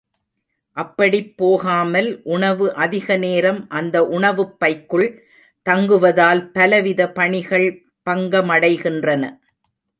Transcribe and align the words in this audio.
அப்படிப் 0.77 1.27
போகாமல் 1.37 2.21
உணவு 2.23 2.73
அதிக 2.75 3.17
நேரம் 3.17 3.69
அந்த 3.69 4.03
உணவுப் 4.07 4.59
பைக்குள் 4.59 5.07
தங்குவதால் 5.65 6.43
பலவித 6.51 7.09
பணிகள் 7.11 7.67
பங்கமடைகின்றன. 8.07 9.23